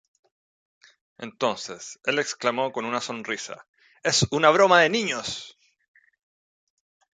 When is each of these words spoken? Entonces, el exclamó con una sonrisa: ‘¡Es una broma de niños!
Entonces, 1.19 1.99
el 2.05 2.17
exclamó 2.17 2.71
con 2.71 2.85
una 2.85 3.01
sonrisa: 3.01 3.67
‘¡Es 4.01 4.25
una 4.31 4.49
broma 4.49 4.81
de 4.81 4.89
niños! 4.89 5.59